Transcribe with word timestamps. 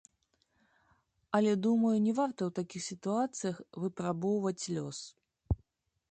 Але, 1.39 1.51
думаю, 1.65 1.91
не 2.05 2.13
варта 2.19 2.41
ў 2.45 2.51
такіх 2.59 2.81
сітуацыях 2.91 3.55
выпрабоўваць 3.83 4.63
лёс. 4.79 4.99